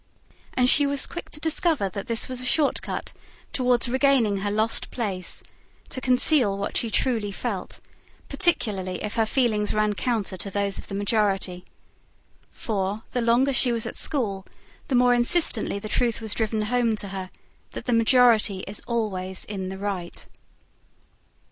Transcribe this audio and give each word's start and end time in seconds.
And 0.55 0.67
she 0.67 0.87
was 0.87 1.05
quick 1.05 1.29
to 1.29 1.39
discover 1.39 1.87
that 1.87 2.07
this 2.07 2.27
was 2.27 2.41
a 2.41 2.43
short 2.45 2.81
cut 2.81 3.13
towards 3.53 3.87
regaining 3.87 4.37
her 4.37 4.49
lost 4.49 4.89
place: 4.89 5.43
to 5.89 6.01
conceal 6.01 6.57
what 6.57 6.75
she 6.75 6.89
truly 6.89 7.31
felt 7.31 7.79
particularly 8.27 9.03
if 9.03 9.13
her 9.13 9.27
feelings 9.27 9.75
ran 9.75 9.93
counter 9.93 10.37
to 10.37 10.49
those 10.49 10.79
of 10.79 10.87
the 10.87 10.95
majority. 10.95 11.63
For, 12.49 13.03
the 13.11 13.21
longer 13.21 13.53
she 13.53 13.71
was 13.71 13.85
at 13.85 13.95
school, 13.95 14.43
the 14.87 14.95
more 14.95 15.13
insistently 15.13 15.77
the 15.77 15.87
truth 15.87 16.19
was 16.19 16.33
driven 16.33 16.63
home 16.63 16.95
to 16.95 17.09
her, 17.09 17.29
that 17.73 17.85
the 17.85 17.93
majority 17.93 18.61
is 18.67 18.81
always 18.87 19.45
in 19.45 19.65
the 19.65 19.77
right. 19.77 20.27